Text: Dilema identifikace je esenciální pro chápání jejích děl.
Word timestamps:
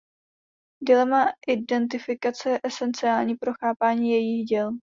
Dilema 0.83 1.25
identifikace 1.47 2.49
je 2.49 2.59
esenciální 2.63 3.35
pro 3.35 3.53
chápání 3.61 4.11
jejích 4.11 4.45
děl. 4.45 4.71